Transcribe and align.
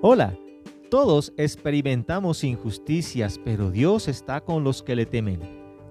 Hola, 0.00 0.38
todos 0.92 1.32
experimentamos 1.36 2.44
injusticias, 2.44 3.40
pero 3.44 3.72
Dios 3.72 4.06
está 4.06 4.40
con 4.40 4.62
los 4.62 4.80
que 4.80 4.94
le 4.94 5.06
temen. 5.06 5.40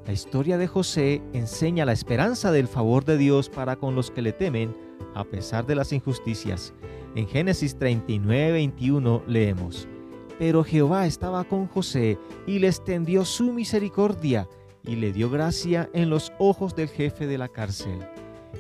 La 0.06 0.14
historia 0.14 0.58
de 0.58 0.66
José 0.66 1.22
enseña 1.34 1.84
la 1.84 1.92
esperanza 1.92 2.54
del 2.54 2.70
favor 2.70 3.04
de 3.04 3.18
Dios 3.18 3.50
para 3.50 3.76
con 3.76 3.96
los 3.96 4.10
que 4.10 4.22
le 4.22 4.32
temen, 4.32 4.74
a 5.14 5.26
pesar 5.26 5.66
de 5.66 5.76
las 5.76 5.92
injusticias. 5.92 6.74
En 7.16 7.28
Génesis 7.28 7.78
39, 7.78 8.54
21 8.54 9.24
leemos, 9.28 9.90
Pero 10.40 10.64
Jehová 10.64 11.06
estaba 11.06 11.44
con 11.44 11.68
José 11.68 12.18
y 12.46 12.60
le 12.60 12.68
extendió 12.68 13.26
su 13.26 13.52
misericordia 13.52 14.48
y 14.86 14.96
le 14.96 15.12
dio 15.12 15.30
gracia 15.30 15.90
en 15.92 16.10
los 16.10 16.32
ojos 16.40 16.74
del 16.78 16.88
jefe 16.88 17.28
de 17.28 17.38
la 17.38 17.50
cárcel. 17.50 18.00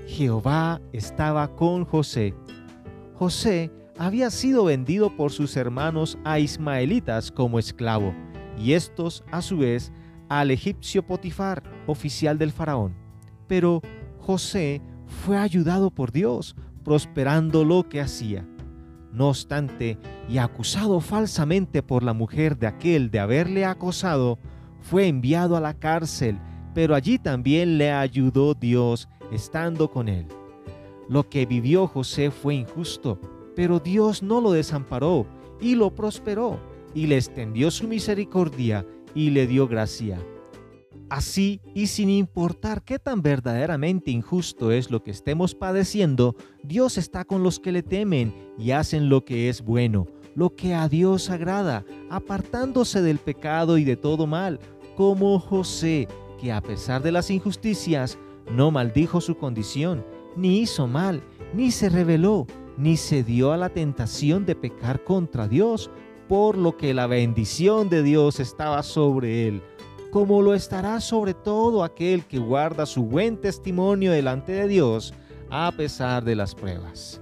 Jehová 0.07 0.82
estaba 0.91 1.55
con 1.55 1.86
José. 1.86 2.34
José 3.13 3.71
había 3.97 4.29
sido 4.29 4.65
vendido 4.65 5.15
por 5.15 5.31
sus 5.31 5.55
hermanos 5.57 6.17
a 6.23 6.39
ismaelitas 6.39 7.31
como 7.31 7.59
esclavo, 7.59 8.13
y 8.57 8.73
estos, 8.73 9.23
a 9.31 9.41
su 9.41 9.59
vez, 9.59 9.91
al 10.29 10.51
egipcio 10.51 11.05
Potifar, 11.05 11.63
oficial 11.85 12.37
del 12.37 12.51
faraón. 12.51 12.95
Pero 13.47 13.81
José 14.20 14.81
fue 15.05 15.37
ayudado 15.37 15.89
por 15.89 16.11
Dios, 16.11 16.55
prosperando 16.83 17.63
lo 17.63 17.87
que 17.87 18.01
hacía. 18.01 18.47
No 19.11 19.29
obstante, 19.29 19.98
y 20.29 20.37
acusado 20.37 20.99
falsamente 20.99 21.81
por 21.81 22.03
la 22.03 22.13
mujer 22.13 22.57
de 22.57 22.67
aquel 22.67 23.09
de 23.09 23.20
haberle 23.20 23.65
acosado, 23.65 24.37
fue 24.81 25.07
enviado 25.07 25.55
a 25.55 25.61
la 25.61 25.73
cárcel, 25.73 26.39
pero 26.73 26.93
allí 26.93 27.17
también 27.17 27.77
le 27.77 27.91
ayudó 27.91 28.53
Dios 28.53 29.09
estando 29.31 29.89
con 29.89 30.07
él. 30.07 30.27
Lo 31.09 31.29
que 31.29 31.45
vivió 31.45 31.87
José 31.87 32.31
fue 32.31 32.55
injusto, 32.55 33.20
pero 33.57 33.79
Dios 33.79 34.21
no 34.21 34.39
lo 34.39 34.52
desamparó 34.52 35.26
y 35.59 35.73
lo 35.73 35.95
prosperó 35.95 36.59
y 36.93 37.07
le 37.07 37.15
extendió 37.15 37.71
su 37.71 37.87
misericordia 37.87 38.85
y 39.15 39.32
le 39.32 39.48
dio 39.48 39.68
gracia. 39.68 40.20
Así, 41.09 41.59
y 41.73 41.87
sin 41.87 42.12
importar 42.12 42.84
qué 42.84 42.99
tan 42.99 43.23
verdaderamente 43.23 44.12
injusto 44.12 44.71
es 44.71 44.91
lo 44.91 45.01
que 45.01 45.09
estemos 45.09 45.55
padeciendo, 45.55 46.35
Dios 46.63 46.99
está 46.99 47.26
con 47.26 47.41
los 47.41 47.59
que 47.59 47.71
le 47.71 47.82
temen 47.82 48.32
y 48.59 48.71
hacen 48.71 49.09
lo 49.09 49.26
que 49.26 49.49
es 49.49 49.63
bueno, 49.63 50.05
lo 50.35 50.54
que 50.54 50.76
a 50.76 50.87
Dios 50.87 51.32
agrada, 51.32 51.84
apartándose 52.12 53.01
del 53.01 53.17
pecado 53.17 53.79
y 53.79 53.84
de 53.84 53.95
todo 53.95 54.27
mal, 54.27 54.60
como 54.95 55.39
José, 55.39 56.07
que 56.39 56.51
a 56.51 56.62
pesar 56.62 57.01
de 57.01 57.12
las 57.12 57.32
injusticias, 57.32 58.20
no 58.51 58.70
maldijo 58.70 59.20
su 59.20 59.35
condición, 59.35 60.05
ni 60.35 60.60
hizo 60.60 60.85
mal, 60.85 61.23
ni 61.55 61.71
se 61.71 61.89
rebeló, 61.89 62.45
ni 62.77 62.95
se 62.95 63.23
dio 63.23 63.51
a 63.51 63.57
la 63.57 63.70
tentación 63.70 64.45
de 64.45 64.56
pecar 64.56 65.03
contra 65.03 65.47
Dios, 65.47 65.89
por 66.28 66.57
lo 66.57 66.78
que 66.78 66.94
la 66.94 67.07
bendición 67.07 67.89
de 67.89 68.03
Dios 68.03 68.39
estaba 68.39 68.83
sobre 68.83 69.47
él, 69.47 69.63
como 70.11 70.41
lo 70.41 70.53
estará 70.53 71.00
sobre 71.01 71.33
todo 71.33 71.83
aquel 71.83 72.25
que 72.25 72.38
guarda 72.38 72.85
su 72.85 73.03
buen 73.03 73.38
testimonio 73.38 74.11
delante 74.11 74.51
de 74.51 74.67
Dios 74.67 75.13
a 75.50 75.72
pesar 75.72 76.23
de 76.23 76.35
las 76.35 76.53
pruebas. 76.53 77.22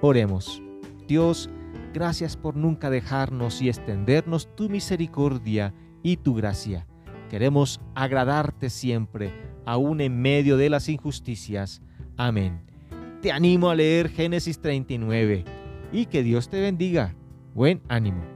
Oremos. 0.00 0.62
Dios, 1.08 1.50
gracias 1.92 2.36
por 2.36 2.56
nunca 2.56 2.90
dejarnos 2.90 3.60
y 3.60 3.68
extendernos 3.68 4.48
tu 4.54 4.68
misericordia 4.68 5.74
y 6.02 6.16
tu 6.18 6.34
gracia. 6.34 6.86
Queremos 7.30 7.80
agradarte 7.94 8.70
siempre, 8.70 9.32
aun 9.64 10.00
en 10.00 10.20
medio 10.20 10.56
de 10.56 10.70
las 10.70 10.88
injusticias. 10.88 11.80
Amén 12.16 12.71
te 13.22 13.30
animo 13.30 13.70
a 13.70 13.74
leer 13.76 14.08
Génesis 14.08 14.58
39 14.58 15.44
y 15.92 16.06
que 16.06 16.24
Dios 16.24 16.48
te 16.48 16.60
bendiga. 16.60 17.14
Buen 17.54 17.80
ánimo. 17.88 18.31